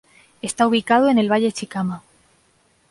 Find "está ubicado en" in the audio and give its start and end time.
0.41-1.19